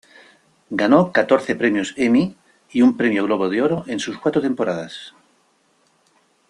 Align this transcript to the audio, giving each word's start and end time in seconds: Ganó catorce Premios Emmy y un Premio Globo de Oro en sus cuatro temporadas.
Ganó 0.71 1.11
catorce 1.11 1.53
Premios 1.55 1.93
Emmy 1.95 2.35
y 2.71 2.81
un 2.81 2.97
Premio 2.97 3.23
Globo 3.25 3.49
de 3.49 3.61
Oro 3.61 3.83
en 3.85 3.99
sus 3.99 4.17
cuatro 4.17 4.41
temporadas. 4.41 5.13